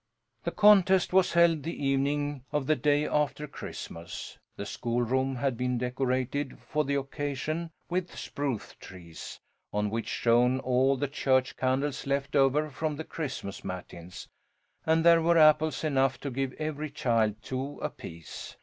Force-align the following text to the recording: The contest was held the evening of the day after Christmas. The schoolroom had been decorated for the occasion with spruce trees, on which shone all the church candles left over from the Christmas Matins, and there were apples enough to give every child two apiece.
The 0.45 0.51
contest 0.51 1.13
was 1.13 1.33
held 1.33 1.61
the 1.61 1.85
evening 1.85 2.43
of 2.51 2.65
the 2.65 2.75
day 2.75 3.05
after 3.05 3.45
Christmas. 3.45 4.39
The 4.55 4.65
schoolroom 4.65 5.35
had 5.35 5.55
been 5.55 5.77
decorated 5.77 6.57
for 6.57 6.83
the 6.83 6.95
occasion 6.95 7.69
with 7.87 8.17
spruce 8.17 8.73
trees, 8.79 9.39
on 9.71 9.91
which 9.91 10.07
shone 10.07 10.59
all 10.61 10.97
the 10.97 11.07
church 11.07 11.55
candles 11.55 12.07
left 12.07 12.35
over 12.35 12.71
from 12.71 12.95
the 12.95 13.03
Christmas 13.03 13.63
Matins, 13.63 14.27
and 14.87 15.05
there 15.05 15.21
were 15.21 15.37
apples 15.37 15.83
enough 15.83 16.19
to 16.21 16.31
give 16.31 16.53
every 16.53 16.89
child 16.89 17.35
two 17.43 17.77
apiece. 17.83 18.57